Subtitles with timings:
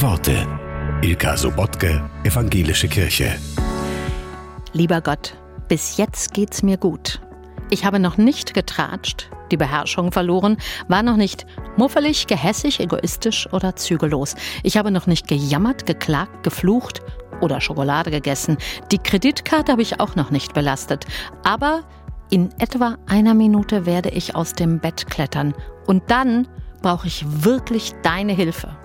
[0.00, 0.46] Worte.
[1.02, 3.36] Ilka Sobotke, Evangelische Kirche.
[4.72, 5.34] Lieber Gott,
[5.66, 7.20] bis jetzt geht's mir gut.
[7.70, 10.56] Ich habe noch nicht getratscht, die Beherrschung verloren,
[10.86, 14.36] war noch nicht muffelig, gehässig, egoistisch oder zügellos.
[14.62, 17.00] Ich habe noch nicht gejammert, geklagt, geflucht
[17.40, 18.56] oder Schokolade gegessen.
[18.92, 21.06] Die Kreditkarte habe ich auch noch nicht belastet.
[21.42, 21.82] Aber
[22.30, 25.54] in etwa einer Minute werde ich aus dem Bett klettern.
[25.86, 26.46] Und dann
[26.82, 28.76] brauche ich wirklich deine Hilfe.